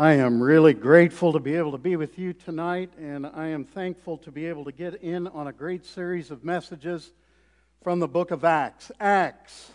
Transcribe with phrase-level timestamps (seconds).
[0.00, 3.66] I am really grateful to be able to be with you tonight, and I am
[3.66, 7.12] thankful to be able to get in on a great series of messages
[7.82, 8.90] from the book of Acts.
[8.98, 9.70] Acts,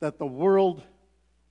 [0.00, 0.82] that the world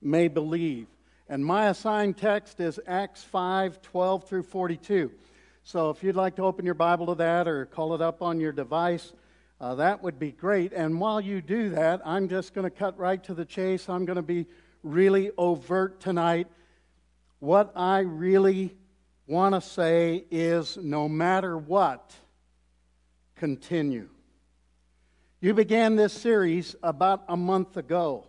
[0.00, 0.86] may believe.
[1.28, 5.10] And my assigned text is Acts 5 12 through 42.
[5.64, 8.38] So if you'd like to open your Bible to that or call it up on
[8.38, 9.12] your device,
[9.60, 10.72] uh, that would be great.
[10.72, 13.88] And while you do that, I'm just going to cut right to the chase.
[13.88, 14.46] I'm going to be
[14.84, 16.46] really overt tonight
[17.40, 18.76] what I really
[19.26, 22.14] want to say is no matter what,
[23.36, 24.08] continue.
[25.40, 28.28] You began this series about a month ago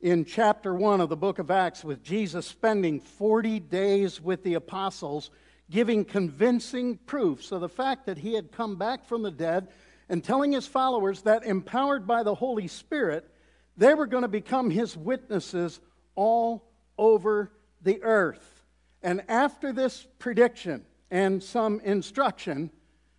[0.00, 4.54] in chapter 1 of the book of Acts with Jesus spending 40 days with the
[4.54, 5.30] apostles,
[5.70, 9.68] giving convincing proofs of the fact that he had come back from the dead
[10.08, 13.28] and telling his followers that, empowered by the Holy Spirit,
[13.76, 15.80] they were going to become his witnesses
[16.14, 16.64] all
[16.96, 18.62] over the earth.
[19.02, 22.70] And after this prediction and some instruction,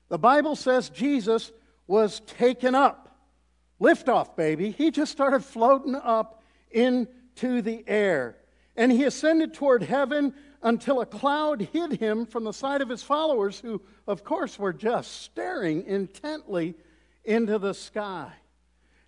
[0.10, 1.52] the Bible says Jesus
[1.88, 3.18] was taken up.
[3.80, 4.72] Lift off, baby.
[4.72, 8.38] He just started floating up into the air.
[8.76, 13.02] And he ascended toward heaven until a cloud hid him from the sight of his
[13.02, 16.76] followers, who, of course, were just staring intently
[17.24, 18.32] into the sky.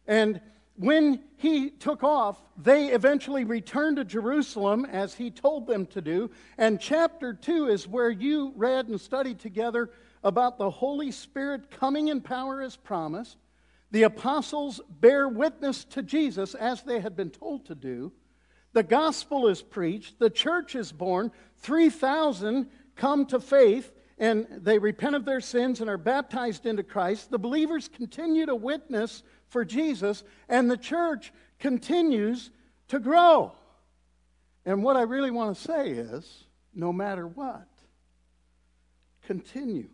[0.07, 0.39] And
[0.75, 6.31] when he took off, they eventually returned to Jerusalem as he told them to do.
[6.58, 9.89] And chapter 2 is where you read and studied together
[10.23, 13.38] about the Holy Spirit coming in power as promised.
[13.91, 18.13] The apostles bear witness to Jesus as they had been told to do.
[18.73, 20.19] The gospel is preached.
[20.19, 21.31] The church is born.
[21.58, 27.31] 3,000 come to faith and they repent of their sins and are baptized into Christ.
[27.31, 32.50] The believers continue to witness for Jesus, and the church continues
[32.88, 33.51] to grow.
[34.66, 37.67] And what I really want to say is no matter what,
[39.28, 39.90] continue.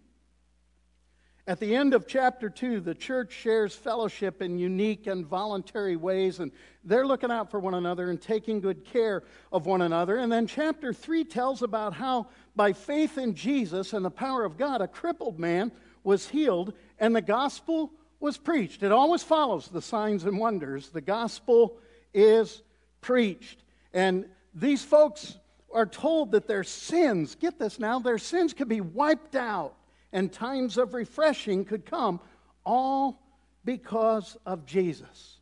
[1.48, 6.40] At the end of chapter 2, the church shares fellowship in unique and voluntary ways,
[6.40, 6.52] and
[6.84, 10.18] they're looking out for one another and taking good care of one another.
[10.18, 14.58] And then chapter 3 tells about how, by faith in Jesus and the power of
[14.58, 15.72] God, a crippled man
[16.04, 18.84] was healed, and the gospel was preached.
[18.84, 20.90] It always follows the signs and wonders.
[20.90, 21.78] The gospel
[22.14, 22.62] is
[23.02, 23.64] preached.
[23.94, 25.38] And these folks
[25.74, 29.76] are told that their sins, get this now, their sins could be wiped out
[30.12, 32.20] and times of refreshing could come,
[32.66, 33.22] all
[33.66, 35.38] because of Jesus.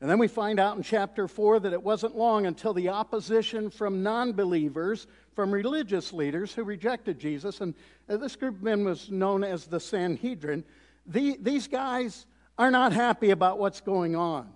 [0.00, 3.68] And then we find out in chapter 4 that it wasn't long until the opposition
[3.68, 7.74] from non believers, from religious leaders who rejected Jesus, and
[8.08, 10.62] uh, this group of men was known as the Sanhedrin,
[11.08, 12.26] the, these guys
[12.56, 14.52] are not happy about what's going on.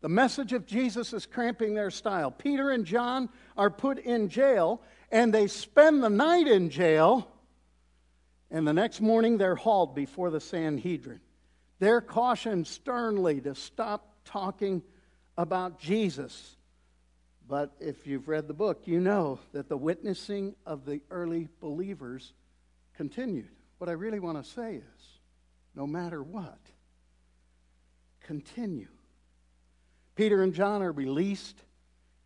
[0.00, 2.30] The message of Jesus is cramping their style.
[2.30, 4.80] Peter and John are put in jail,
[5.12, 7.28] and they spend the night in jail,
[8.50, 11.20] and the next morning they're hauled before the Sanhedrin.
[11.80, 14.82] They're cautioned sternly to stop talking
[15.36, 16.56] about Jesus.
[17.46, 22.32] But if you've read the book, you know that the witnessing of the early believers
[22.94, 23.50] continued.
[23.78, 25.09] What I really want to say is
[25.74, 26.58] no matter what.
[28.20, 28.88] Continue.
[30.14, 31.56] Peter and John are released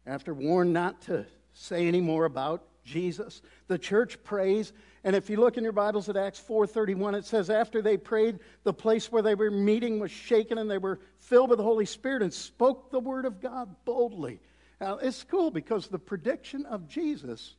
[0.07, 3.41] after warned not to say any more about Jesus.
[3.69, 4.73] The church prays,
[5.05, 8.41] and if you look in your Bibles at Acts 4:31, it says after they prayed,
[8.63, 11.87] the place where they were meeting was shaken and they were filled with the Holy
[11.87, 14.41] Spirit and spoke the word of God boldly.
[14.81, 17.57] Now, it's cool because the prediction of Jesus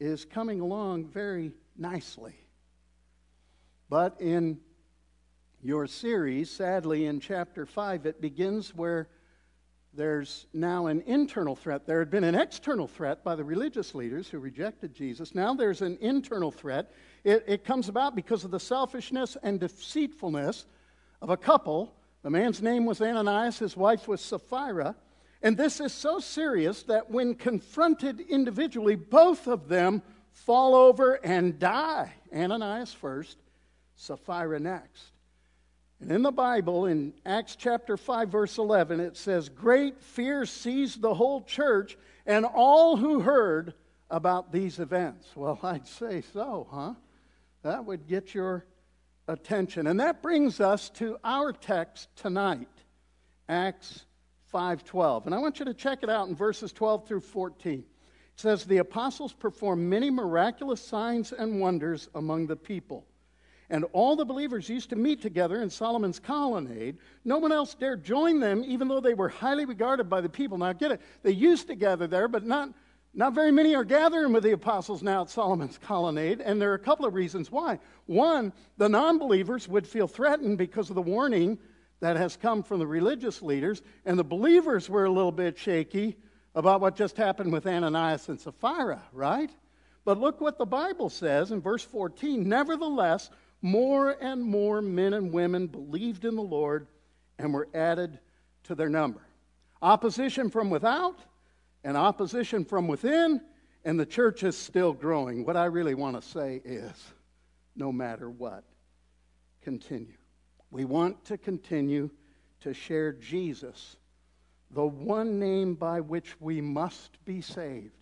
[0.00, 2.34] is coming along very nicely.
[3.90, 4.60] But in
[5.64, 9.08] your series, sadly, in chapter 5, it begins where
[9.94, 11.86] there's now an internal threat.
[11.86, 15.34] There had been an external threat by the religious leaders who rejected Jesus.
[15.34, 16.92] Now there's an internal threat.
[17.22, 20.66] It, it comes about because of the selfishness and deceitfulness
[21.22, 21.94] of a couple.
[22.22, 24.94] The man's name was Ananias, his wife was Sapphira.
[25.42, 30.02] And this is so serious that when confronted individually, both of them
[30.32, 32.12] fall over and die.
[32.34, 33.38] Ananias first,
[33.94, 35.13] Sapphira next.
[36.04, 41.00] And in the Bible, in Acts chapter 5, verse 11, it says, Great fear seized
[41.00, 41.96] the whole church
[42.26, 43.72] and all who heard
[44.10, 45.26] about these events.
[45.34, 46.92] Well, I'd say so, huh?
[47.62, 48.66] That would get your
[49.28, 49.86] attention.
[49.86, 52.68] And that brings us to our text tonight,
[53.48, 54.04] Acts
[54.52, 55.24] 5:12.
[55.24, 57.78] And I want you to check it out in verses 12 through 14.
[57.78, 57.86] It
[58.36, 63.06] says the apostles performed many miraculous signs and wonders among the people.
[63.70, 66.98] And all the believers used to meet together in Solomon's colonnade.
[67.24, 70.58] No one else dared join them, even though they were highly regarded by the people.
[70.58, 72.70] Now, get it, they used to gather there, but not
[73.16, 76.74] Not very many are gathering with the apostles now at Solomon's colonnade, and there are
[76.74, 77.78] a couple of reasons why.
[78.06, 81.58] One, the non believers would feel threatened because of the warning
[82.00, 86.16] that has come from the religious leaders, and the believers were a little bit shaky
[86.54, 89.50] about what just happened with Ananias and Sapphira, right?
[90.04, 93.30] But look what the Bible says in verse 14 Nevertheless,
[93.64, 96.86] more and more men and women believed in the Lord
[97.38, 98.18] and were added
[98.64, 99.26] to their number.
[99.80, 101.18] Opposition from without
[101.82, 103.40] and opposition from within,
[103.86, 105.46] and the church is still growing.
[105.46, 106.92] What I really want to say is
[107.74, 108.64] no matter what,
[109.62, 110.18] continue.
[110.70, 112.10] We want to continue
[112.60, 113.96] to share Jesus,
[114.72, 117.96] the one name by which we must be saved.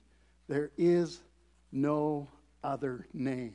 [0.49, 1.23] There is
[1.71, 2.27] no
[2.65, 3.55] other name.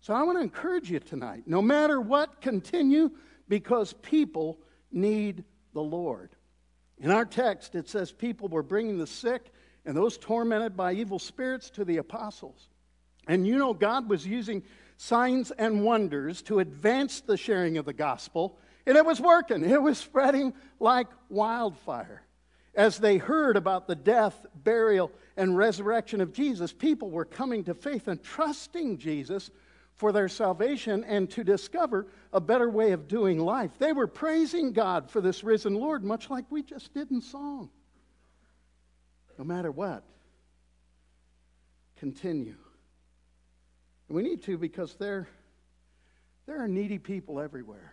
[0.00, 3.10] So I want to encourage you tonight no matter what, continue
[3.48, 4.58] because people
[4.90, 6.30] need the Lord.
[6.98, 9.52] In our text, it says people were bringing the sick
[9.84, 12.68] and those tormented by evil spirits to the apostles.
[13.26, 14.62] And you know, God was using
[14.96, 19.64] signs and wonders to advance the sharing of the gospel, and it was working.
[19.64, 22.22] It was spreading like wildfire.
[22.74, 27.74] As they heard about the death, burial, and resurrection of Jesus, people were coming to
[27.74, 29.50] faith and trusting Jesus
[29.98, 33.72] for their salvation and to discover a better way of doing life.
[33.78, 37.68] They were praising God for this risen Lord, much like we just did in song.
[39.36, 40.04] No matter what,
[41.96, 42.54] continue.
[44.08, 45.28] And we need to because there,
[46.46, 47.92] there are needy people everywhere.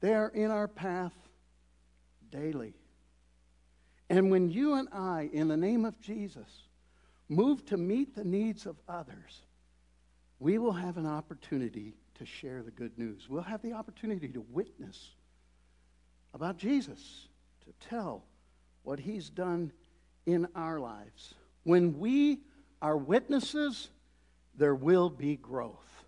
[0.00, 1.14] They are in our path
[2.30, 2.74] daily.
[4.10, 6.68] And when you and I, in the name of Jesus,
[7.28, 9.42] move to meet the needs of others,
[10.44, 13.30] we will have an opportunity to share the good news.
[13.30, 15.12] We'll have the opportunity to witness
[16.34, 17.28] about Jesus,
[17.64, 18.24] to tell
[18.82, 19.72] what he's done
[20.26, 21.32] in our lives.
[21.62, 22.40] When we
[22.82, 23.88] are witnesses,
[24.54, 26.04] there will be growth.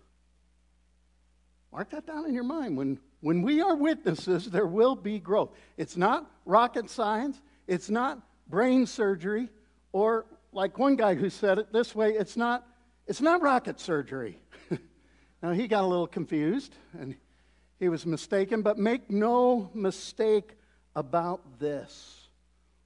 [1.71, 2.77] Mark that down in your mind.
[2.77, 5.49] When, when we are witnesses, there will be growth.
[5.77, 9.49] It's not rocket science, it's not brain surgery,
[9.93, 12.67] or like one guy who said it this way it's not
[13.07, 14.39] it's not rocket surgery.
[15.41, 17.15] now, he got a little confused and
[17.79, 20.55] he was mistaken, but make no mistake
[20.95, 22.27] about this.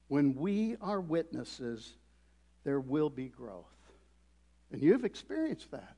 [0.08, 1.94] When we are witnesses,
[2.64, 3.66] there will be growth.
[4.72, 5.96] And you've experienced that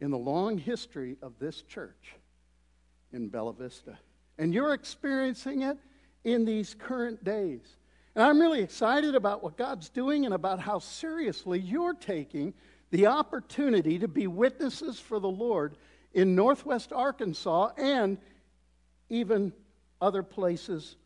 [0.00, 2.14] in the long history of this church
[3.12, 3.98] in Bella Vista.
[4.38, 5.76] And you're experiencing it
[6.24, 7.76] in these current days.
[8.14, 12.54] And I'm really excited about what God's doing and about how seriously you're taking
[12.90, 15.76] the opportunity to be witnesses for the Lord
[16.12, 18.18] in Northwest Arkansas and
[19.08, 19.52] even
[20.00, 20.96] other places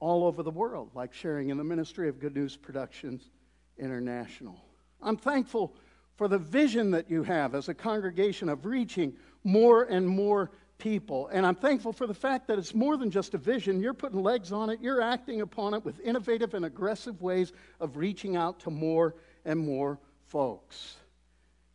[0.00, 3.30] all over the world, like sharing in the Ministry of Good News Productions
[3.78, 4.62] International.
[5.02, 5.74] I'm thankful
[6.16, 9.14] for the vision that you have as a congregation of reaching
[9.44, 11.28] more and more people.
[11.28, 13.80] And I'm thankful for the fact that it's more than just a vision.
[13.80, 17.96] You're putting legs on it, you're acting upon it with innovative and aggressive ways of
[17.96, 19.14] reaching out to more
[19.44, 20.96] and more folks.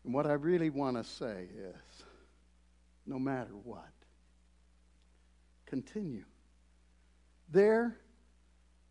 [0.06, 2.04] And what I really want to say is
[3.08, 3.90] no matter what,
[5.66, 6.26] continue.
[7.52, 7.98] There,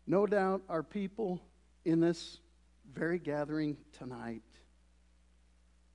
[0.05, 1.41] no doubt, are people
[1.85, 2.39] in this
[2.93, 4.41] very gathering tonight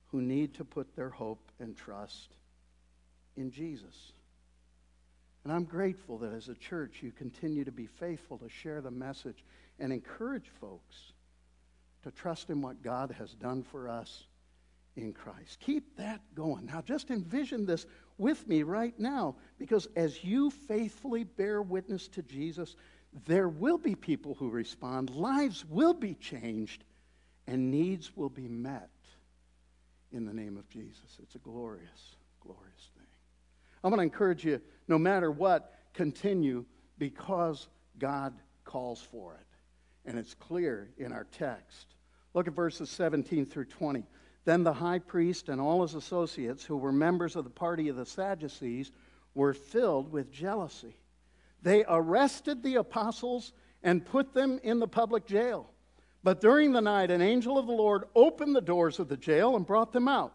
[0.07, 2.35] who need to put their hope and trust
[3.37, 4.13] in Jesus.
[5.43, 8.91] And I'm grateful that as a church you continue to be faithful to share the
[8.91, 9.43] message
[9.79, 11.13] and encourage folks
[12.03, 14.25] to trust in what God has done for us
[14.95, 15.59] in Christ.
[15.59, 16.65] Keep that going.
[16.65, 17.85] Now, just envision this
[18.17, 22.75] with me right now, because as you faithfully bear witness to Jesus,
[23.25, 26.83] there will be people who respond, lives will be changed,
[27.47, 28.89] and needs will be met
[30.11, 31.17] in the name of Jesus.
[31.21, 33.07] It's a glorious, glorious thing.
[33.83, 36.65] I want to encourage you, no matter what, continue
[36.97, 37.67] because
[37.97, 38.33] God
[38.63, 39.47] calls for it.
[40.05, 41.87] And it's clear in our text.
[42.33, 44.03] Look at verses 17 through 20.
[44.43, 47.95] Then the high priest and all his associates, who were members of the party of
[47.95, 48.91] the Sadducees,
[49.35, 50.95] were filled with jealousy.
[51.61, 55.69] They arrested the apostles and put them in the public jail.
[56.23, 59.55] But during the night, an angel of the Lord opened the doors of the jail
[59.55, 60.33] and brought them out.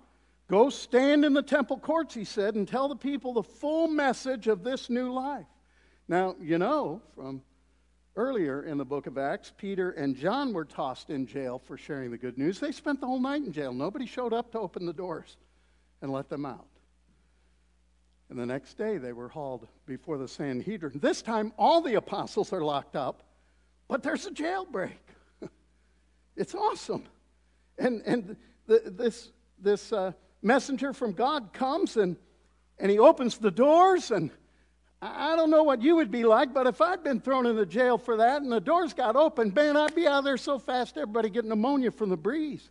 [0.48, 4.46] Go stand in the temple courts, he said, and tell the people the full message
[4.46, 5.46] of this new life.
[6.08, 7.42] Now, you know from
[8.16, 12.10] Earlier in the book of Acts, Peter and John were tossed in jail for sharing
[12.10, 12.58] the good news.
[12.58, 13.74] They spent the whole night in jail.
[13.74, 15.36] Nobody showed up to open the doors
[16.00, 16.66] and let them out.
[18.30, 20.98] And the next day, they were hauled before the Sanhedrin.
[20.98, 23.22] This time, all the apostles are locked up,
[23.86, 24.96] but there's a jailbreak.
[26.38, 27.04] It's awesome.
[27.78, 32.16] And, and the, this, this uh, messenger from God comes and,
[32.78, 34.10] and he opens the doors.
[34.10, 34.30] And
[35.14, 37.66] I don't know what you would be like, but if I'd been thrown in the
[37.66, 40.96] jail for that and the doors got open, man, I'd be out there so fast
[40.96, 42.68] everybody get pneumonia from the breeze.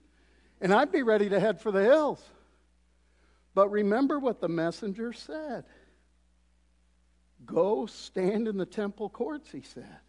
[0.62, 2.24] And I'd be ready to head for the hills.
[3.54, 5.66] But remember what the messenger said.
[7.46, 10.00] Go stand in the temple courts, he said,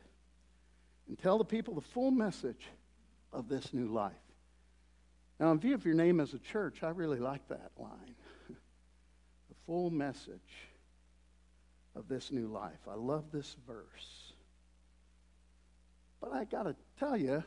[1.06, 2.66] and tell the people the full message
[3.32, 4.14] of this new life.
[5.38, 8.14] Now, in view of your name as a church, I really like that line.
[8.48, 10.40] the full message
[11.96, 12.78] of this new life.
[12.88, 14.32] I love this verse.
[16.20, 17.42] But I got to tell you,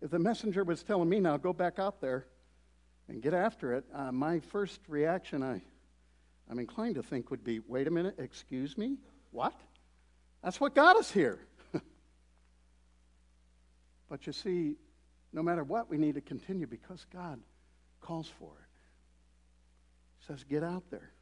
[0.00, 2.26] if the messenger was telling me now, go back out there
[3.08, 5.60] and get after it, uh, my first reaction, I,
[6.50, 8.96] I'm inclined to think, would be wait a minute, excuse me?
[9.30, 9.54] What?
[10.42, 11.40] That's what got us here.
[14.08, 14.76] but you see,
[15.32, 17.40] no matter what, we need to continue because God
[18.00, 18.68] calls for it.
[20.20, 21.12] He says, get out there.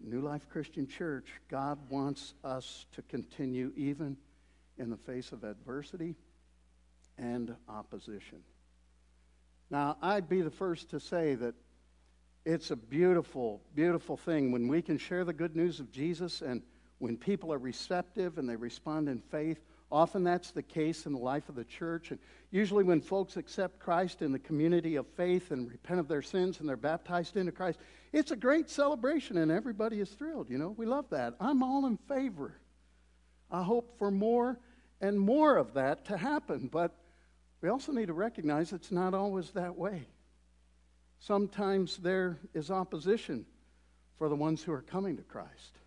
[0.00, 4.16] New Life Christian Church, God wants us to continue even
[4.78, 6.14] in the face of adversity
[7.18, 8.38] and opposition.
[9.70, 11.54] Now, I'd be the first to say that
[12.44, 16.62] it's a beautiful, beautiful thing when we can share the good news of Jesus and
[16.98, 19.60] when people are receptive and they respond in faith.
[19.90, 22.10] Often that's the case in the life of the church.
[22.10, 22.18] And
[22.50, 26.60] usually, when folks accept Christ in the community of faith and repent of their sins
[26.60, 27.78] and they're baptized into Christ,
[28.12, 30.50] it's a great celebration and everybody is thrilled.
[30.50, 31.34] You know, we love that.
[31.40, 32.54] I'm all in favor.
[33.50, 34.58] I hope for more
[35.00, 36.68] and more of that to happen.
[36.70, 36.94] But
[37.60, 40.06] we also need to recognize it's not always that way.
[41.18, 43.44] Sometimes there is opposition
[44.16, 45.78] for the ones who are coming to Christ.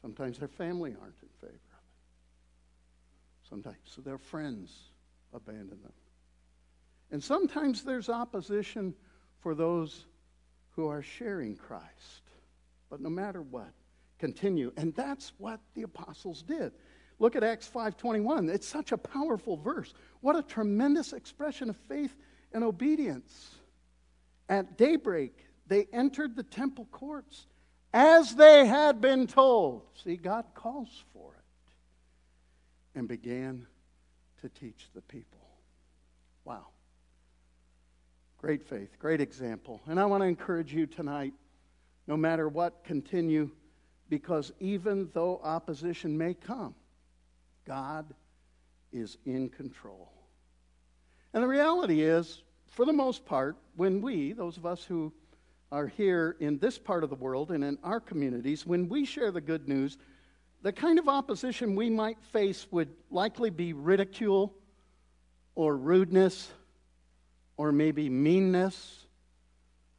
[0.00, 3.48] Sometimes their family aren't in favor of it.
[3.48, 4.74] Sometimes so their friends
[5.32, 5.92] abandon them.
[7.10, 8.94] And sometimes there's opposition
[9.40, 10.04] for those
[10.78, 12.22] who are sharing Christ.
[12.88, 13.72] But no matter what,
[14.20, 14.72] continue.
[14.76, 16.72] And that's what the apostles did.
[17.18, 18.48] Look at Acts 5:21.
[18.48, 19.92] It's such a powerful verse.
[20.20, 22.14] What a tremendous expression of faith
[22.52, 23.56] and obedience.
[24.48, 27.48] At daybreak, they entered the temple courts
[27.92, 29.82] as they had been told.
[30.04, 31.40] See, God calls for it.
[32.96, 33.66] And began
[34.42, 35.40] to teach the people.
[36.44, 36.68] Wow.
[38.38, 39.80] Great faith, great example.
[39.86, 41.34] And I want to encourage you tonight,
[42.06, 43.50] no matter what, continue,
[44.08, 46.76] because even though opposition may come,
[47.66, 48.06] God
[48.92, 50.12] is in control.
[51.34, 55.12] And the reality is, for the most part, when we, those of us who
[55.72, 59.32] are here in this part of the world and in our communities, when we share
[59.32, 59.98] the good news,
[60.62, 64.54] the kind of opposition we might face would likely be ridicule
[65.56, 66.50] or rudeness
[67.58, 69.04] or maybe meanness.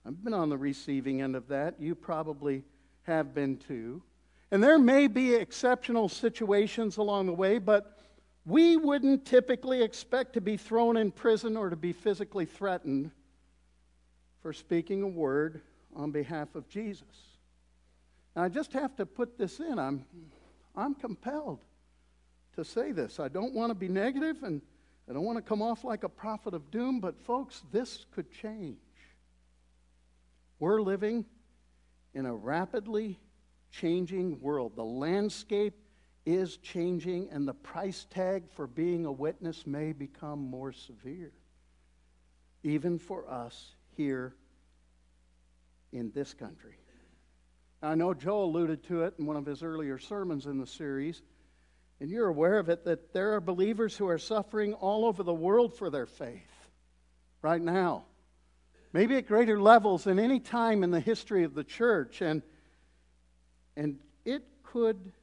[0.05, 1.75] I've been on the receiving end of that.
[1.79, 2.63] You probably
[3.03, 4.01] have been too.
[4.49, 7.99] And there may be exceptional situations along the way, but
[8.45, 13.11] we wouldn't typically expect to be thrown in prison or to be physically threatened
[14.41, 15.61] for speaking a word
[15.95, 17.03] on behalf of Jesus.
[18.35, 19.77] Now, I just have to put this in.
[19.77, 20.05] I'm,
[20.75, 21.59] I'm compelled
[22.55, 23.19] to say this.
[23.19, 24.61] I don't want to be negative and
[25.09, 28.31] I don't want to come off like a prophet of doom, but folks, this could
[28.31, 28.77] change.
[30.59, 31.25] We're living
[32.13, 33.19] in a rapidly
[33.71, 34.75] changing world.
[34.75, 35.73] The landscape
[36.27, 41.31] is changing, and the price tag for being a witness may become more severe,
[42.61, 44.35] even for us here
[45.91, 46.75] in this country.
[47.81, 51.23] I know Joe alluded to it in one of his earlier sermons in the series,
[51.99, 55.33] and you're aware of it that there are believers who are suffering all over the
[55.33, 56.67] world for their faith
[57.41, 58.05] right now,
[58.93, 62.21] maybe at greater levels than any time in the history of the church.
[62.21, 62.41] And
[63.75, 65.13] and it could,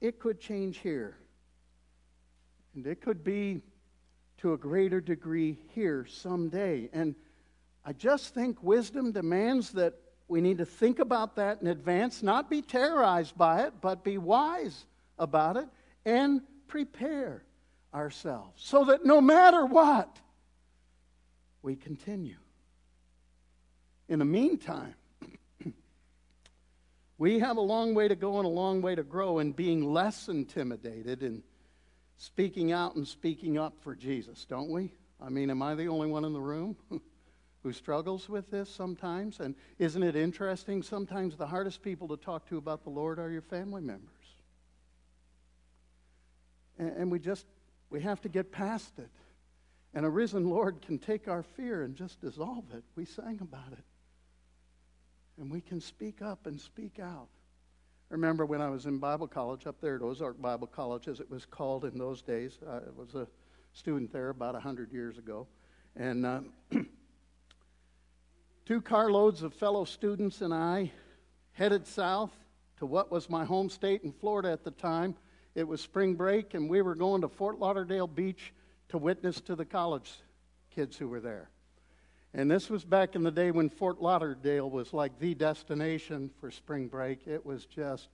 [0.00, 1.16] it could change here.
[2.76, 3.60] And it could be
[4.38, 6.88] to a greater degree here someday.
[6.92, 7.16] And
[7.84, 9.94] I just think wisdom demands that
[10.28, 14.16] we need to think about that in advance, not be terrorized by it, but be
[14.16, 14.86] wise
[15.18, 15.68] about it
[16.04, 17.42] and prepare
[17.94, 20.18] ourselves so that no matter what,
[21.62, 22.36] we continue.
[24.08, 24.94] In the meantime,
[27.18, 29.92] we have a long way to go and a long way to grow in being
[29.92, 31.42] less intimidated and
[32.18, 34.92] speaking out and speaking up for Jesus, don't we?
[35.20, 36.76] I mean, am I the only one in the room
[37.62, 39.40] who struggles with this sometimes?
[39.40, 40.82] And isn't it interesting?
[40.82, 44.15] Sometimes the hardest people to talk to about the Lord are your family members.
[46.78, 47.46] And, and we just,
[47.90, 49.10] we have to get past it.
[49.94, 52.84] And a risen Lord can take our fear and just dissolve it.
[52.96, 53.84] We sang about it.
[55.38, 57.28] And we can speak up and speak out.
[58.10, 61.18] I remember when I was in Bible college up there at Ozark Bible College, as
[61.18, 62.58] it was called in those days.
[62.68, 63.26] I was a
[63.72, 65.46] student there about 100 years ago.
[65.96, 66.40] And uh,
[68.66, 70.92] two carloads of fellow students and I
[71.52, 72.32] headed south
[72.78, 75.16] to what was my home state in Florida at the time.
[75.56, 78.52] It was spring break, and we were going to Fort Lauderdale Beach
[78.90, 80.12] to witness to the college
[80.70, 81.48] kids who were there.
[82.34, 86.50] And this was back in the day when Fort Lauderdale was like the destination for
[86.50, 87.26] spring break.
[87.26, 88.08] It was just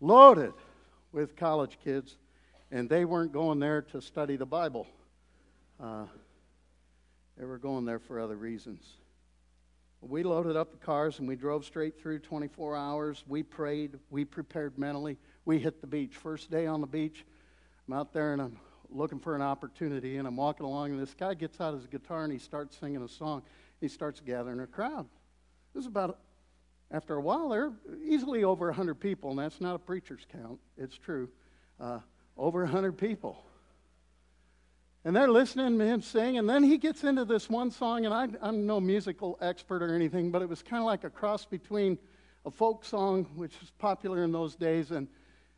[0.00, 0.52] loaded
[1.10, 2.16] with college kids,
[2.70, 4.86] and they weren't going there to study the Bible.
[5.82, 6.04] Uh,
[7.36, 8.86] they were going there for other reasons.
[10.02, 13.22] We loaded up the cars and we drove straight through 24 hours.
[13.28, 13.98] We prayed.
[14.08, 15.18] We prepared mentally.
[15.44, 16.16] We hit the beach.
[16.16, 17.26] First day on the beach,
[17.86, 18.58] I'm out there and I'm
[18.92, 22.24] looking for an opportunity, and I'm walking along, and this guy gets out his guitar
[22.24, 23.42] and he starts singing a song.
[23.80, 25.06] He starts gathering a crowd.
[25.74, 26.18] This is about,
[26.90, 27.72] after a while, there are
[28.04, 30.58] easily over 100 people, and that's not a preacher's count.
[30.76, 31.28] It's true.
[31.78, 32.00] Uh,
[32.36, 33.44] over 100 people.
[35.04, 38.12] And they're listening to him sing, and then he gets into this one song, and
[38.12, 41.46] I, I'm no musical expert or anything, but it was kind of like a cross
[41.46, 41.98] between
[42.44, 45.08] a folk song, which was popular in those days, and,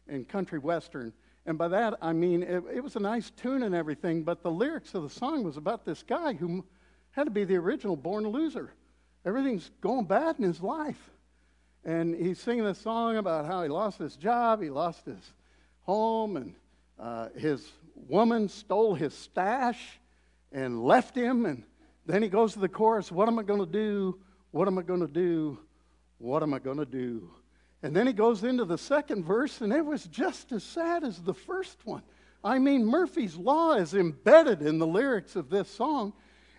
[0.07, 1.13] and country western.
[1.45, 4.51] And by that, I mean it, it, was a nice tune and everything, but the
[4.51, 6.65] lyrics of the song was about this guy who
[7.11, 8.73] had to be the original born loser.
[9.25, 11.11] Everything's going bad in his life.
[11.85, 15.33] And he's singing this song about how he lost his job, he lost his
[15.81, 16.55] home, and
[16.97, 17.69] uh, his
[18.09, 20.01] woman stole his stash
[20.53, 21.47] and left him.
[21.47, 21.65] And
[22.07, 24.19] then he goes to the chorus What am I going to do?
[24.51, 25.59] What am I going to do?
[26.19, 27.31] What am I going to do?
[27.83, 31.21] And then he goes into the second verse, and it was just as sad as
[31.21, 32.03] the first one.
[32.45, 36.13] I mean, Murphy's Law is embedded in the lyrics of this song.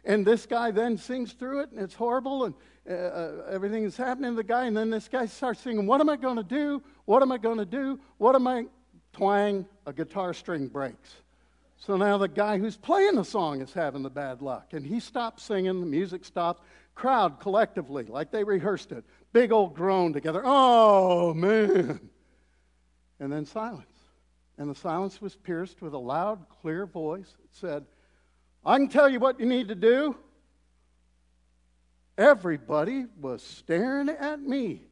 [0.05, 2.55] And this guy then sings through it, and it's horrible, and
[2.89, 4.65] uh, uh everything is happening to the guy.
[4.65, 6.83] And then this guy starts singing, What am I going to do?
[7.05, 7.99] What am I going to do?
[8.17, 8.65] What am I?
[9.13, 11.22] Twang, a guitar string breaks.
[11.85, 14.71] So now the guy who's playing the song is having the bad luck.
[14.71, 16.61] And he stops singing, the music stops.
[16.95, 20.41] Crowd collectively, like they rehearsed it, big old groan together.
[20.45, 21.99] Oh, man.
[23.19, 23.85] And then silence.
[24.57, 27.35] And the silence was pierced with a loud, clear voice.
[27.43, 27.85] It said,
[28.65, 30.15] I can tell you what you need to do.
[32.17, 34.83] Everybody was staring at me.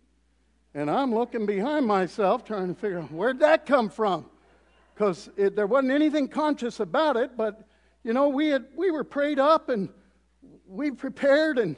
[0.73, 4.25] And I'm looking behind myself trying to figure out where'd that come from?
[4.93, 7.67] Because there wasn't anything conscious about it, but
[8.03, 9.89] you know, we, had, we were prayed up and
[10.67, 11.75] we prepared and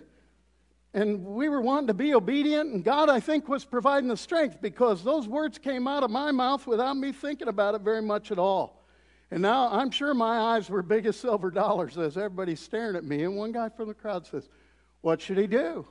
[0.96, 4.62] and we were wanting to be obedient, and God, I think, was providing the strength
[4.62, 8.32] because those words came out of my mouth without me thinking about it very much
[8.32, 8.84] at all.
[9.32, 13.04] And now I'm sure my eyes were big as silver dollars as everybody's staring at
[13.04, 13.24] me.
[13.24, 14.48] And one guy from the crowd says,
[15.02, 15.88] What should he do?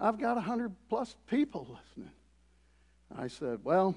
[0.00, 2.12] I've got a 100 plus people listening.
[3.16, 3.94] I said, Well,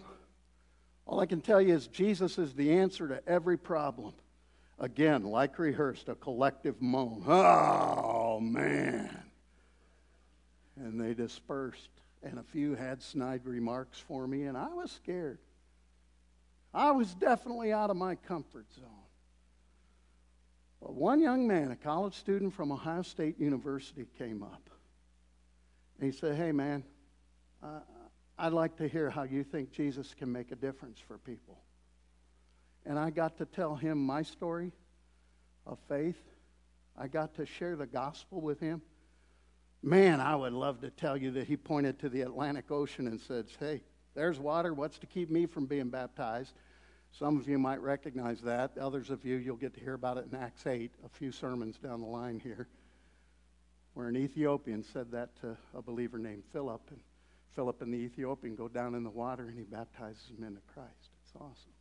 [1.09, 4.13] all I can tell you is Jesus is the answer to every problem.
[4.79, 7.23] Again, like rehearsed, a collective moan.
[7.27, 9.29] Oh, man
[10.79, 11.89] and they dispersed.
[12.21, 15.39] And a few had snide remarks for me, and I was scared.
[16.73, 18.85] I was definitely out of my comfort zone.
[20.81, 24.69] But one young man, a college student from Ohio State University, came up.
[25.97, 26.83] And he said, Hey, man,
[27.63, 27.79] uh,
[28.41, 31.59] I'd like to hear how you think Jesus can make a difference for people.
[32.85, 34.71] And I got to tell him my story
[35.67, 36.17] of faith.
[36.97, 38.81] I got to share the gospel with him.
[39.83, 43.19] Man, I would love to tell you that he pointed to the Atlantic Ocean and
[43.19, 43.81] said, Hey,
[44.15, 44.73] there's water.
[44.73, 46.53] What's to keep me from being baptized?
[47.11, 48.77] Some of you might recognize that.
[48.77, 51.77] Others of you, you'll get to hear about it in Acts 8, a few sermons
[51.77, 52.69] down the line here,
[53.95, 56.81] where an Ethiopian said that to a believer named Philip.
[56.91, 56.99] And
[57.55, 61.09] Philip and the Ethiopian go down in the water and he baptizes him into Christ.
[61.23, 61.73] It's awesome.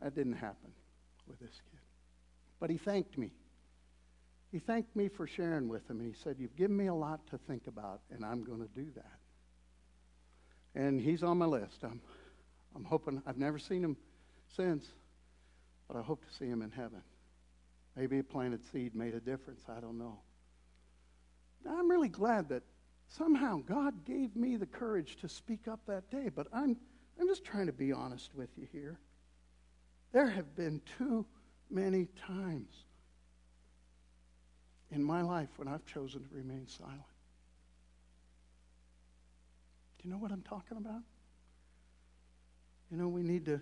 [0.00, 0.72] That didn't happen
[1.26, 1.80] with this kid.
[2.60, 3.32] But he thanked me
[4.52, 7.26] he thanked me for sharing with him, and he said, You've given me a lot
[7.28, 9.18] to think about, and I'm going to do that.
[10.74, 11.82] And he's on my list.
[11.82, 12.02] I'm,
[12.76, 13.96] I'm hoping, I've never seen him
[14.54, 14.84] since,
[15.88, 17.02] but I hope to see him in heaven.
[17.96, 19.62] Maybe a planted seed made a difference.
[19.74, 20.18] I don't know.
[21.68, 22.62] I'm really glad that
[23.16, 26.76] somehow God gave me the courage to speak up that day, but I'm,
[27.20, 28.98] I'm just trying to be honest with you here.
[30.12, 31.26] There have been too
[31.70, 32.74] many times
[34.90, 37.00] in my life when I've chosen to remain silent.
[39.98, 41.02] Do you know what I'm talking about?
[42.90, 43.60] You know, we need to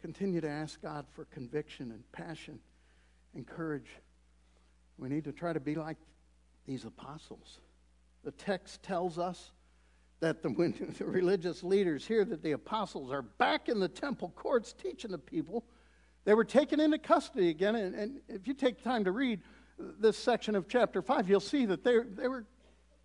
[0.00, 2.58] continue to ask God for conviction and passion
[3.34, 3.88] and courage.
[4.98, 5.96] We need to try to be like
[6.66, 7.60] these apostles.
[8.24, 9.52] The text tells us
[10.20, 14.32] that the, when the religious leaders hear that the apostles are back in the temple
[14.36, 15.64] courts teaching the people,
[16.24, 17.74] they were taken into custody again.
[17.74, 19.40] And, and if you take time to read
[19.78, 22.44] this section of chapter 5, you'll see that they, they were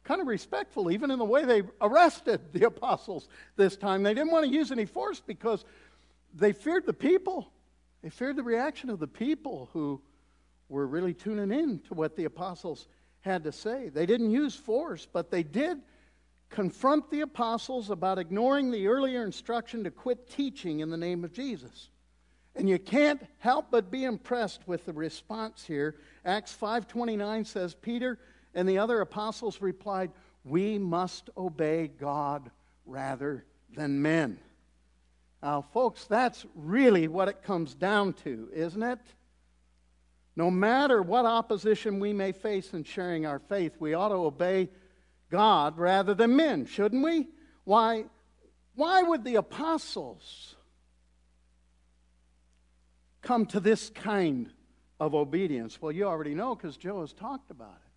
[0.03, 4.03] kind of respectful, even in the way they arrested the apostles this time.
[4.03, 5.65] They didn't want to use any force because
[6.33, 7.51] they feared the people.
[8.03, 10.01] They feared the reaction of the people who
[10.69, 12.87] were really tuning in to what the apostles
[13.25, 13.89] had to say.
[13.89, 15.81] They didn't use force, but they did
[16.49, 21.33] confront the apostles about ignoring the earlier instruction to quit teaching in the name of
[21.33, 21.89] Jesus.
[22.55, 25.95] And you can't help but be impressed with the response here.
[26.23, 28.19] Acts 5:29 says Peter
[28.53, 30.11] and the other apostles replied,
[30.45, 32.49] "We must obey God
[32.85, 33.43] rather
[33.75, 34.39] than men."
[35.43, 38.99] Now, folks, that's really what it comes down to, isn't it?
[40.35, 44.69] No matter what opposition we may face in sharing our faith, we ought to obey
[45.29, 47.27] God rather than men, shouldn't we?
[47.63, 48.05] Why,
[48.75, 50.55] why would the apostles
[53.21, 54.51] come to this kind
[54.99, 55.81] of obedience?
[55.81, 57.91] Well, you already know because Joe has talked about it.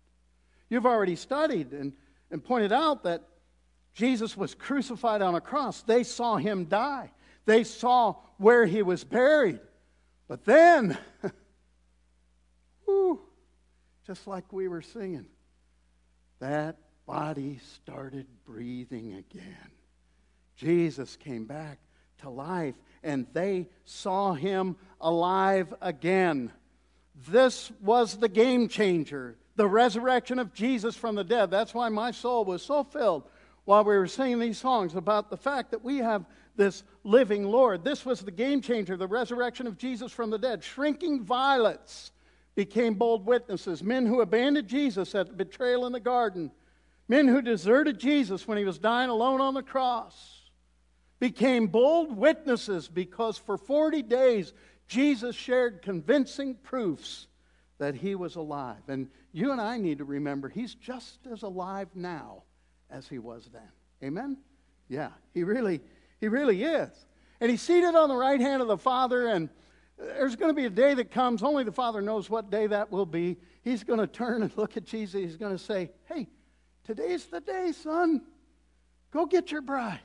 [0.69, 1.93] You've already studied and,
[2.31, 3.23] and pointed out that
[3.93, 5.81] Jesus was crucified on a cross.
[5.81, 7.11] They saw him die,
[7.45, 9.59] they saw where he was buried.
[10.27, 10.97] But then,
[12.89, 13.21] whew,
[14.05, 15.27] just like we were singing,
[16.39, 19.71] that body started breathing again.
[20.55, 21.79] Jesus came back
[22.19, 26.51] to life, and they saw him alive again.
[27.27, 31.51] This was the game changer, the resurrection of Jesus from the dead.
[31.51, 33.23] That's why my soul was so filled
[33.65, 36.25] while we were singing these songs about the fact that we have
[36.55, 37.83] this living Lord.
[37.83, 40.63] This was the game changer, the resurrection of Jesus from the dead.
[40.63, 42.11] Shrinking violets
[42.65, 46.51] became bold witnesses, men who abandoned Jesus at the betrayal in the garden
[47.09, 50.43] Men who deserted Jesus when he was dying alone on the cross
[51.19, 54.53] became bold witnesses because for 40 days
[54.87, 57.27] Jesus shared convincing proofs
[57.79, 58.83] that he was alive.
[58.87, 62.43] And you and I need to remember he's just as alive now
[62.91, 63.71] as he was then.
[64.03, 64.37] Amen?
[64.87, 65.81] Yeah, he really,
[66.19, 66.91] he really is.
[67.41, 69.49] And he's seated on the right hand of the Father, and
[69.99, 72.91] there's going to be a day that comes, only the Father knows what day that
[72.91, 73.37] will be.
[73.61, 75.21] He's going to turn and look at Jesus.
[75.21, 76.27] He's going to say, Hey,
[76.89, 78.23] Today's the day, son.
[79.11, 79.99] Go get your bride.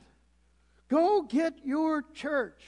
[0.87, 2.61] Go get your church.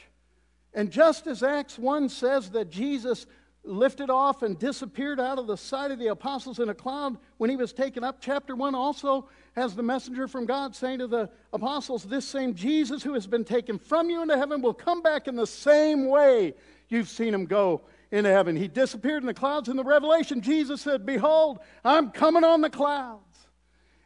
[0.73, 3.27] And just as Acts 1 says that Jesus
[3.63, 7.51] lifted off and disappeared out of the sight of the apostles in a cloud when
[7.51, 11.29] he was taken up, chapter 1 also has the messenger from God saying to the
[11.53, 15.27] apostles, This same Jesus who has been taken from you into heaven will come back
[15.27, 16.55] in the same way
[16.89, 18.55] you've seen him go into heaven.
[18.55, 19.69] He disappeared in the clouds.
[19.69, 23.23] In the Revelation, Jesus said, Behold, I'm coming on the clouds.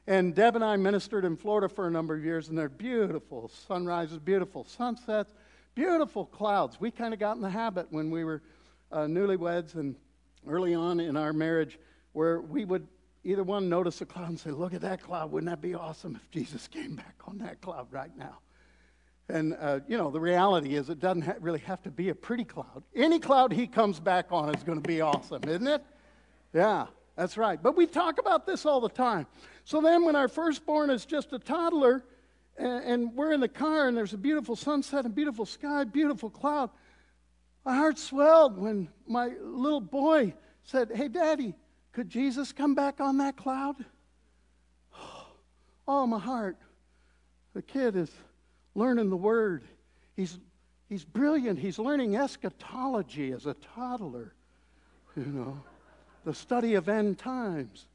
[0.07, 3.49] And Deb and I ministered in Florida for a number of years, and they're beautiful
[3.67, 5.31] sunrises, beautiful sunsets,
[5.75, 6.79] beautiful clouds.
[6.79, 8.41] We kind of got in the habit when we were
[8.91, 9.95] uh, newlyweds and
[10.47, 11.79] early on in our marriage
[12.13, 12.87] where we would
[13.23, 15.31] either one notice a cloud and say, Look at that cloud.
[15.31, 18.39] Wouldn't that be awesome if Jesus came back on that cloud right now?
[19.29, 22.15] And, uh, you know, the reality is it doesn't ha- really have to be a
[22.15, 22.84] pretty cloud.
[22.95, 25.84] Any cloud he comes back on is going to be awesome, isn't it?
[26.53, 26.88] Yeah.
[27.15, 27.62] That's right.
[27.62, 29.27] But we talk about this all the time.
[29.63, 32.03] So then, when our firstborn is just a toddler,
[32.57, 36.29] and, and we're in the car, and there's a beautiful sunset, and beautiful sky, beautiful
[36.29, 36.69] cloud,
[37.65, 41.53] my heart swelled when my little boy said, Hey, Daddy,
[41.91, 43.75] could Jesus come back on that cloud?
[45.88, 46.57] Oh, my heart.
[47.53, 48.10] The kid is
[48.75, 49.63] learning the word.
[50.15, 50.39] He's,
[50.89, 51.60] he's brilliant.
[51.60, 54.34] He's learning eschatology as a toddler,
[55.15, 55.62] you know
[56.25, 57.88] the study of end times.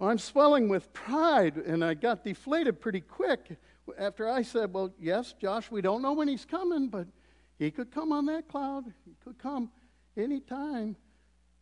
[0.00, 3.56] I'm swelling with pride, and I got deflated pretty quick
[3.98, 7.08] after I said, Well, yes, Josh, we don't know when he's coming, but
[7.58, 8.84] he could come on that cloud.
[9.04, 9.70] He could come
[10.16, 10.94] anytime.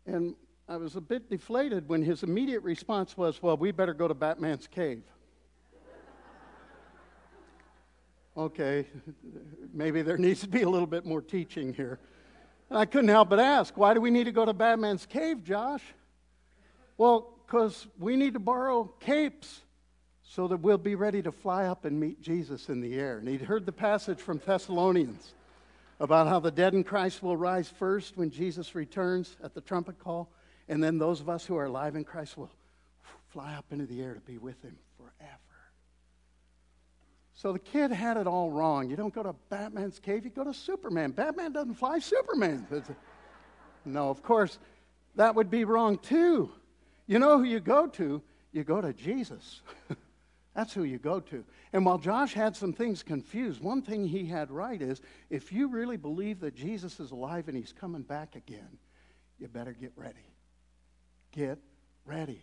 [0.04, 0.34] And
[0.68, 4.14] I was a bit deflated when his immediate response was, Well, we better go to
[4.14, 5.04] Batman's cave.
[8.36, 8.86] Okay,
[9.72, 11.98] maybe there needs to be a little bit more teaching here.
[12.70, 15.44] And I couldn't help but ask, why do we need to go to Batman's cave,
[15.44, 15.82] Josh?
[16.98, 19.62] Well, because we need to borrow capes
[20.22, 23.18] so that we'll be ready to fly up and meet Jesus in the air.
[23.18, 25.34] And he'd heard the passage from Thessalonians
[26.00, 29.98] about how the dead in Christ will rise first when Jesus returns at the trumpet
[29.98, 30.28] call,
[30.68, 32.50] and then those of us who are alive in Christ will
[33.28, 35.45] fly up into the air to be with him forever.
[37.36, 38.88] So the kid had it all wrong.
[38.88, 41.10] You don't go to Batman's cave, you go to Superman.
[41.10, 42.66] Batman doesn't fly, Superman.
[43.84, 44.58] no, of course,
[45.16, 46.50] that would be wrong too.
[47.06, 48.22] You know who you go to?
[48.52, 49.60] You go to Jesus.
[50.54, 51.44] That's who you go to.
[51.74, 55.68] And while Josh had some things confused, one thing he had right is if you
[55.68, 58.78] really believe that Jesus is alive and he's coming back again,
[59.38, 60.32] you better get ready.
[61.32, 61.58] Get
[62.06, 62.42] ready.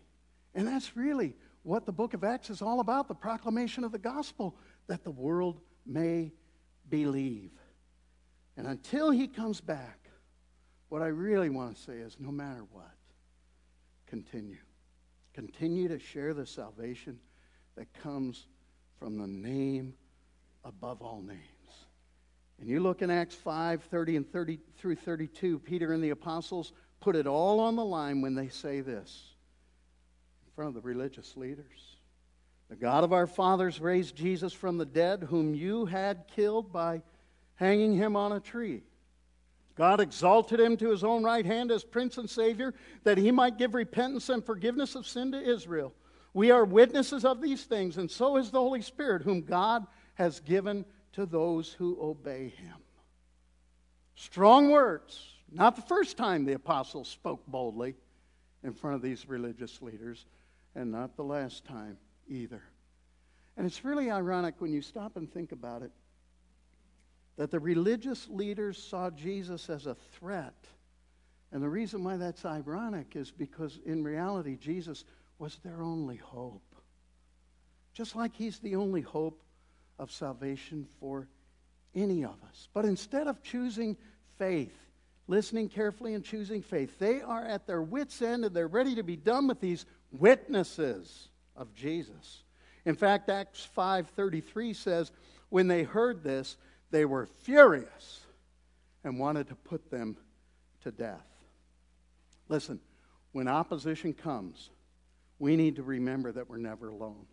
[0.54, 3.98] And that's really what the book of Acts is all about the proclamation of the
[3.98, 4.56] gospel
[4.88, 6.32] that the world may
[6.90, 7.52] believe.
[8.58, 10.10] And until he comes back,
[10.90, 12.92] what I really want to say is no matter what,
[14.06, 14.60] continue.
[15.34, 17.20] Continue to share the salvation
[17.76, 18.46] that comes
[19.00, 19.96] from the name
[20.64, 21.40] above all names.
[22.60, 26.74] And you look in Acts 5 30 and 30 through 32, Peter and the apostles
[27.02, 29.34] put it all on the line when they say this
[30.46, 31.93] in front of the religious leaders.
[32.74, 37.04] The God of our fathers raised Jesus from the dead, whom you had killed by
[37.54, 38.82] hanging him on a tree.
[39.76, 43.60] God exalted him to his own right hand as Prince and Savior, that he might
[43.60, 45.94] give repentance and forgiveness of sin to Israel.
[46.34, 50.40] We are witnesses of these things, and so is the Holy Spirit, whom God has
[50.40, 52.78] given to those who obey him.
[54.16, 55.24] Strong words.
[55.52, 57.94] Not the first time the apostles spoke boldly
[58.64, 60.26] in front of these religious leaders,
[60.74, 62.62] and not the last time either.
[63.56, 65.92] And it's really ironic when you stop and think about it
[67.36, 70.54] that the religious leaders saw Jesus as a threat.
[71.52, 75.04] And the reason why that's ironic is because in reality, Jesus
[75.40, 76.76] was their only hope.
[77.94, 79.42] Just like he's the only hope
[80.00, 81.28] of salvation for
[81.96, 82.70] any of us.
[82.74, 83.98] But instead of choosing
[84.38, 84.76] faith,
[85.28, 89.04] listening carefully and choosing faith, they are at their wits' end and they're ready to
[89.04, 92.44] be done with these witnesses of Jesus.
[92.86, 95.12] In fact, Acts 5:33 says,
[95.54, 96.58] when they heard this,
[96.90, 98.22] they were furious
[99.04, 100.18] and wanted to put them
[100.82, 101.28] to death.
[102.50, 102.80] Listen,
[103.34, 104.72] when opposition comes,
[105.38, 107.28] we need to remember that we're never alone.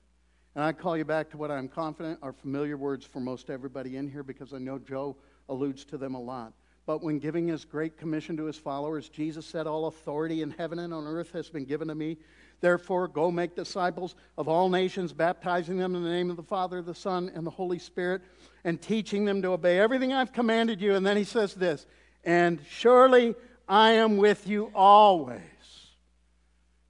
[0.55, 3.97] And I call you back to what I'm confident are familiar words for most everybody
[3.97, 5.17] in here because I know Joe
[5.49, 6.53] alludes to them a lot.
[6.85, 10.79] But when giving his great commission to his followers, Jesus said, All authority in heaven
[10.79, 12.19] and on earth has been given to me.
[12.61, 16.83] Therefore, go make disciples of all nations, baptizing them in the name of the Father,
[16.83, 18.23] the Son, and the Holy Spirit,
[18.65, 20.95] and teaching them to obey everything I've commanded you.
[20.95, 21.87] And then he says this,
[22.25, 23.35] and surely
[23.69, 25.41] I am with you always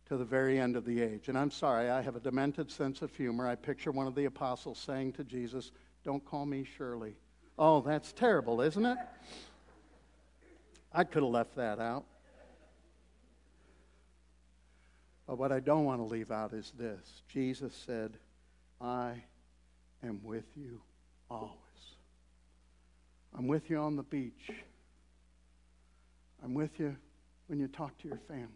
[0.06, 1.28] to the very end of the age.
[1.28, 3.46] And I'm sorry, I have a demented sense of humor.
[3.46, 5.70] I picture one of the apostles saying to Jesus,
[6.02, 7.14] Don't call me Shirley.
[7.56, 8.98] Oh, that's terrible, isn't it?
[10.92, 12.06] I could have left that out.
[15.30, 18.18] But what I don't want to leave out is this Jesus said,
[18.80, 19.12] I
[20.02, 20.80] am with you
[21.30, 21.54] always.
[23.38, 24.50] I'm with you on the beach.
[26.42, 26.96] I'm with you
[27.46, 28.48] when you talk to your family.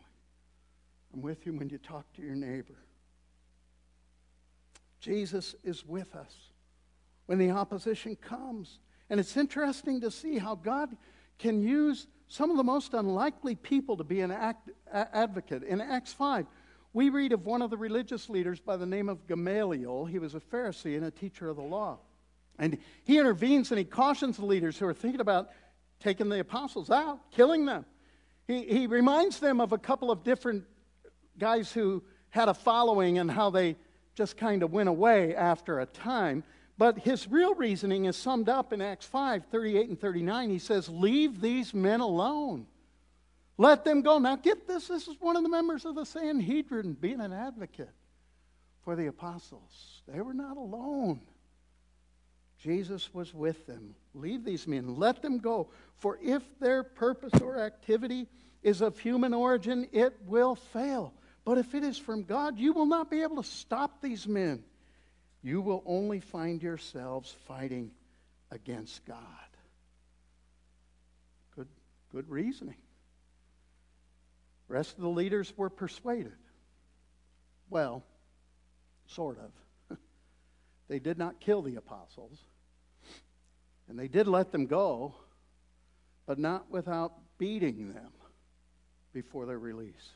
[1.14, 2.80] I'm with you when you talk to your neighbor.
[4.98, 6.34] Jesus is with us
[7.26, 8.80] when the opposition comes.
[9.10, 10.96] And it's interesting to see how God
[11.38, 15.62] can use some of the most unlikely people to be an act, advocate.
[15.62, 16.46] In Acts 5,
[16.94, 20.06] we read of one of the religious leaders by the name of Gamaliel.
[20.06, 21.98] He was a Pharisee and a teacher of the law.
[22.56, 25.50] And he intervenes and he cautions the leaders who are thinking about
[25.98, 27.84] taking the apostles out, killing them.
[28.46, 30.64] He, he reminds them of a couple of different
[31.36, 33.74] guys who had a following and how they
[34.14, 36.44] just kind of went away after a time.
[36.78, 40.50] But his real reasoning is summed up in Acts 5 38 and 39.
[40.50, 42.66] He says, Leave these men alone.
[43.56, 44.18] Let them go.
[44.18, 47.92] Now, get this this is one of the members of the Sanhedrin being an advocate
[48.82, 50.02] for the apostles.
[50.08, 51.20] They were not alone.
[52.58, 53.94] Jesus was with them.
[54.14, 55.68] Leave these men, let them go.
[55.98, 58.26] For if their purpose or activity
[58.62, 61.12] is of human origin, it will fail.
[61.44, 64.64] But if it is from God, you will not be able to stop these men.
[65.42, 67.90] You will only find yourselves fighting
[68.50, 69.18] against God.
[71.54, 71.68] Good,
[72.10, 72.76] good reasoning
[74.74, 76.32] rest of the leaders were persuaded.
[77.70, 78.02] Well,
[79.06, 79.98] sort of.
[80.88, 82.38] they did not kill the apostles,
[83.88, 85.14] and they did let them go,
[86.26, 88.10] but not without beating them
[89.12, 90.10] before their release.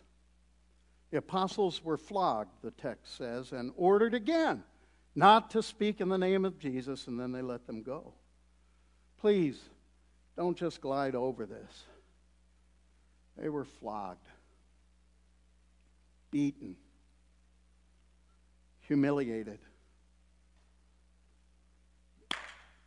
[1.13, 4.65] The apostles were flogged, the text says, and ordered again
[5.15, 8.13] not to speak in the name of Jesus, and then they let them go.
[9.21, 9.61] Please,
[10.37, 11.85] don't just glide over this.
[13.37, 14.27] They were flogged
[16.31, 16.77] beaten,
[18.81, 19.59] humiliated.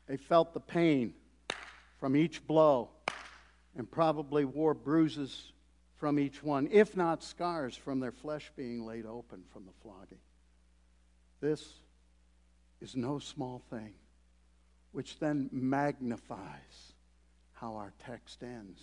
[0.07, 1.13] They felt the pain
[1.99, 2.89] from each blow.
[3.75, 5.53] and probably wore bruises
[5.95, 10.19] from each one, if not scars from their flesh being laid open from the flogging.
[11.39, 11.73] This
[12.81, 13.93] is no small thing,
[14.91, 16.93] which then magnifies
[17.53, 18.81] how our text ends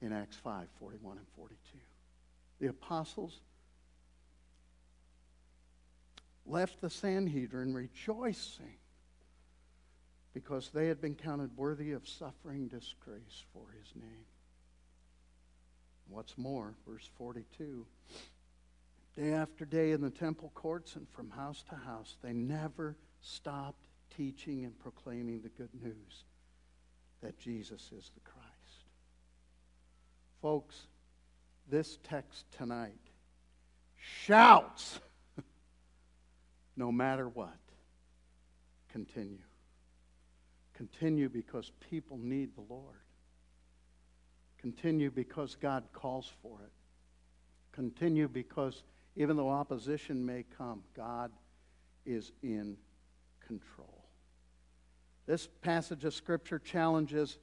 [0.00, 1.78] in Acts 5 41 and 42.
[2.60, 3.40] The apostles
[6.48, 8.76] left the Sanhedrin rejoicing
[10.34, 14.26] because they had been counted worthy of suffering disgrace for his name.
[16.08, 17.86] What's more, verse 42
[19.18, 23.88] day after day in the temple courts and from house to house, they never stopped
[24.16, 26.24] teaching and proclaiming the good news
[27.20, 28.46] that Jesus is the Christ.
[30.40, 30.86] Folks,
[31.68, 32.92] this text tonight
[33.96, 35.00] shouts
[36.78, 37.58] no matter what.
[38.88, 39.42] Continue.
[40.74, 43.02] Continue because people need the Lord.
[44.58, 46.72] Continue because God calls for it.
[47.72, 48.84] Continue because
[49.16, 51.32] even though opposition may come, God
[52.06, 52.76] is in
[53.44, 54.04] control.
[55.26, 57.38] This passage of Scripture challenges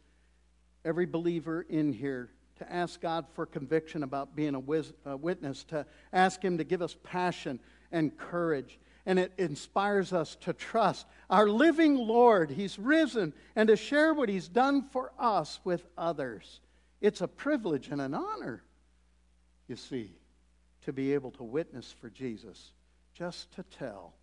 [0.86, 6.41] every believer in here to ask God for conviction about being a, witness, to ask
[6.41, 7.60] Him to give us passion
[7.91, 8.80] and courage.
[9.06, 12.50] And it inspires us to trust our living Lord.
[12.50, 16.60] He's risen, and to share what He's done for us with others.
[17.02, 18.63] It's a privilege and an honor,
[19.68, 20.15] you see,
[20.86, 22.72] to be able to witness for Jesus,
[23.13, 24.13] just to tell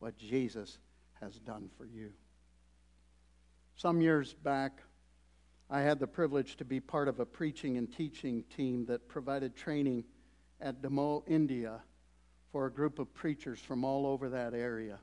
[0.00, 0.78] what Jesus
[1.20, 2.12] has done for you.
[3.76, 4.82] Some years back,
[5.68, 9.56] I had the privilege to be part of a preaching and teaching team that provided
[9.56, 10.04] training
[10.60, 11.80] at Damoh, India,
[12.56, 14.98] for a group of preachers from all over that area.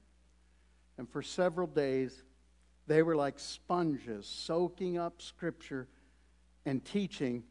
[0.97, 2.23] And for several days,
[2.87, 5.87] they were like sponges, soaking up scripture
[6.65, 7.43] and teaching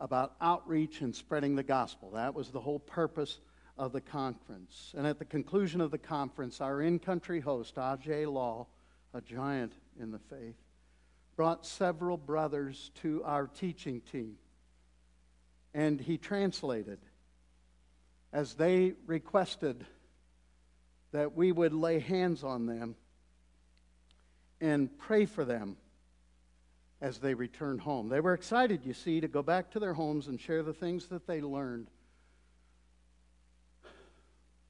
[0.00, 2.12] about outreach and spreading the gospel.
[2.12, 3.40] That was the whole purpose
[3.76, 4.94] of the conference.
[4.96, 8.70] And at the conclusion of the conference, our in country host, Ajai Lall,
[9.12, 10.56] a giant in the faith,
[11.36, 14.36] brought several brothers to our teaching team.
[15.74, 17.00] And he translated
[18.32, 19.84] as they requested
[21.12, 22.96] that we would lay hands on them
[24.60, 25.76] and pray for them
[27.00, 28.08] as they returned home.
[28.08, 31.06] They were excited, you see, to go back to their homes and share the things
[31.08, 31.88] that they learned.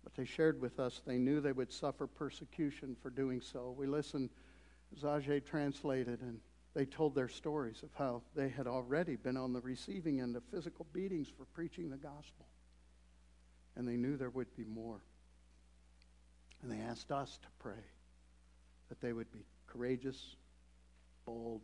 [0.03, 3.75] But they shared with us they knew they would suffer persecution for doing so.
[3.77, 4.31] We listened
[4.97, 6.41] as Ajai translated, and
[6.75, 10.43] they told their stories of how they had already been on the receiving end of
[10.51, 12.47] physical beatings for preaching the gospel.
[13.77, 15.01] And they knew there would be more.
[16.63, 17.85] And they asked us to pray
[18.89, 20.37] that they would be courageous,
[21.25, 21.63] bold,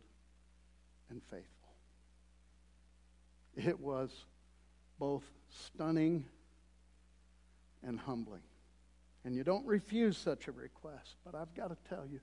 [1.09, 1.45] and faithful.
[3.55, 4.11] It was
[4.99, 6.25] both stunning
[7.83, 8.41] and humbling.
[9.23, 12.19] And you don't refuse such a request, but I've got to tell you,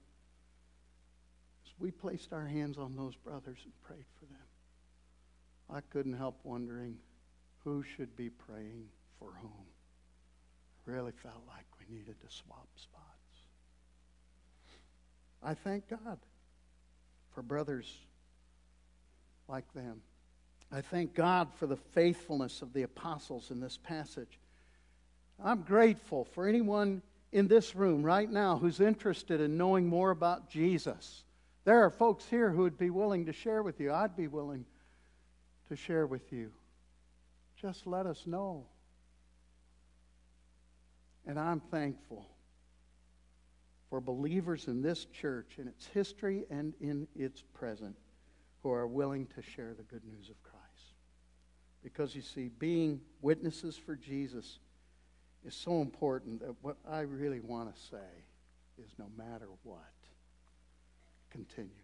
[1.64, 4.38] as we placed our hands on those brothers and prayed for them,
[5.70, 6.96] I couldn't help wondering
[7.64, 8.86] who should be praying
[9.18, 9.66] for whom.
[10.86, 13.02] Really felt like we needed to swap spots.
[15.42, 16.18] I thank God
[17.34, 17.92] for brothers
[19.48, 20.00] like them.
[20.72, 24.38] I thank God for the faithfulness of the apostles in this passage.
[25.42, 30.48] I'm grateful for anyone in this room right now who's interested in knowing more about
[30.48, 31.24] Jesus.
[31.64, 33.92] There are folks here who would be willing to share with you.
[33.92, 34.64] I'd be willing
[35.68, 36.52] to share with you.
[37.60, 38.66] Just let us know.
[41.26, 42.26] And I'm thankful
[43.90, 47.96] for believers in this church, in its history and in its present
[48.62, 50.56] who are willing to share the good news of Christ.
[51.82, 54.58] Because you see, being witnesses for Jesus
[55.44, 58.24] is so important that what I really want to say
[58.78, 59.80] is no matter what,
[61.30, 61.82] continue.